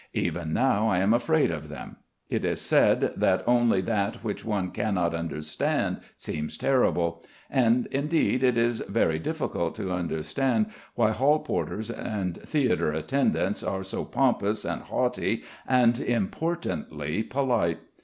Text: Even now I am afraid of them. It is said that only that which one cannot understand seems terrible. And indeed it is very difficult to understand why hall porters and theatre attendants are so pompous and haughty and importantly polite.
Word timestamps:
Even 0.15 0.51
now 0.51 0.87
I 0.87 0.97
am 0.97 1.13
afraid 1.13 1.51
of 1.51 1.69
them. 1.69 1.97
It 2.27 2.43
is 2.43 2.59
said 2.59 3.13
that 3.15 3.43
only 3.47 3.81
that 3.81 4.23
which 4.23 4.43
one 4.43 4.71
cannot 4.71 5.13
understand 5.13 5.99
seems 6.17 6.57
terrible. 6.57 7.23
And 7.51 7.85
indeed 7.91 8.41
it 8.41 8.57
is 8.57 8.79
very 8.89 9.19
difficult 9.19 9.75
to 9.75 9.93
understand 9.93 10.71
why 10.95 11.11
hall 11.11 11.37
porters 11.41 11.91
and 11.91 12.41
theatre 12.41 12.91
attendants 12.91 13.61
are 13.61 13.83
so 13.83 14.03
pompous 14.03 14.65
and 14.65 14.81
haughty 14.81 15.43
and 15.67 15.99
importantly 15.99 17.21
polite. 17.21 17.77